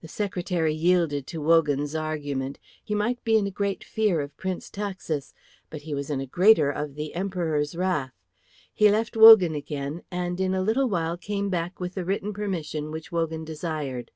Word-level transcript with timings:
The 0.00 0.08
secretary 0.08 0.74
yielded 0.74 1.24
to 1.28 1.40
Wogan's 1.40 1.94
argument. 1.94 2.58
He 2.82 2.96
might 2.96 3.22
be 3.22 3.36
in 3.38 3.46
a 3.46 3.50
great 3.52 3.84
fear 3.84 4.20
of 4.20 4.36
Prince 4.36 4.68
Taxis, 4.68 5.34
but 5.70 5.82
he 5.82 5.94
was 5.94 6.10
in 6.10 6.20
a 6.20 6.26
greater 6.26 6.68
of 6.68 6.96
the 6.96 7.14
Emperor's 7.14 7.76
wrath. 7.76 8.18
He 8.74 8.90
left 8.90 9.16
Wogan 9.16 9.54
again, 9.54 10.02
and 10.10 10.40
in 10.40 10.52
a 10.52 10.62
little 10.64 10.88
while 10.88 11.16
came 11.16 11.48
back 11.48 11.78
with 11.78 11.94
the 11.94 12.04
written 12.04 12.32
permission 12.32 12.90
which 12.90 13.12
Wogan 13.12 13.44
desired. 13.44 14.10